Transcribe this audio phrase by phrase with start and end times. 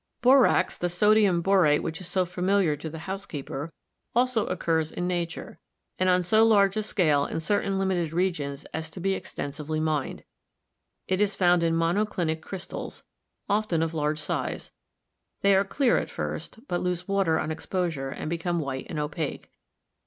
[0.23, 3.71] Borax, the sodium borate which is so familiar to the housekeeper,
[4.15, 5.59] also occurs in nature,
[5.99, 10.23] and on so large a scale in certain limited regions as to be extensively mined.
[11.07, 13.03] It is found in monoclinic crystals,
[13.47, 14.71] often of large size;
[15.41, 19.51] they are clear at first, but lose water on exposure and become white and opaque.